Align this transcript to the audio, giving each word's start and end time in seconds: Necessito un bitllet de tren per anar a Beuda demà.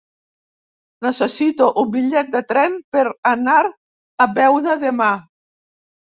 Necessito 1.05 1.67
un 1.81 1.91
bitllet 1.95 2.31
de 2.35 2.41
tren 2.51 2.77
per 2.95 3.03
anar 3.33 3.57
a 4.25 4.27
Beuda 4.39 4.79
demà. 4.85 5.11